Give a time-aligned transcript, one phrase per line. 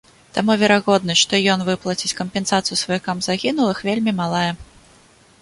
[0.35, 4.49] Таму верагоднасць, што ён выплаціць кампенсацыю сваякам загінулых, вельмі малая.